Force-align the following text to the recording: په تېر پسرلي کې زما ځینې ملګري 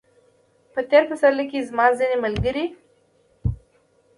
په 0.73 0.79
تېر 0.89 1.03
پسرلي 1.09 1.45
کې 1.51 1.67
زما 1.69 1.85
ځینې 1.99 2.17
ملګري 2.25 2.65